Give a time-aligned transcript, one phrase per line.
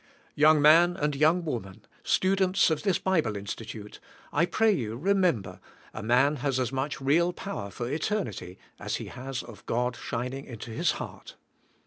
[0.33, 3.99] Young" man and young" woman, students of this Bible Institute,
[4.33, 5.59] I pray you remember,
[5.93, 10.45] a man has as much real power for eternity as he has of God shining"
[10.45, 11.35] into his heart.